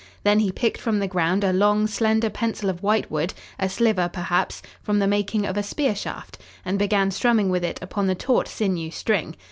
[0.23, 4.09] Then he picked from the ground a long, slender pencil of white wood, a sliver,
[4.11, 8.15] perhaps, from the making of a spear shaft, and began strumming with it upon the
[8.15, 9.35] taut sinew string.